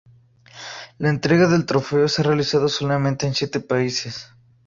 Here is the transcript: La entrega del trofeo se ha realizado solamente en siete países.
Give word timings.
La 0.97 1.11
entrega 1.11 1.47
del 1.47 1.67
trofeo 1.67 2.07
se 2.07 2.23
ha 2.23 2.25
realizado 2.25 2.67
solamente 2.69 3.27
en 3.27 3.35
siete 3.35 3.59
países. 3.59 4.33